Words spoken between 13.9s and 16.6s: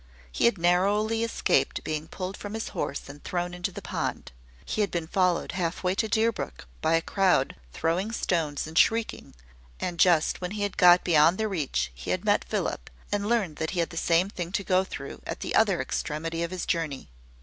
the same thing to go through, at the other extremity of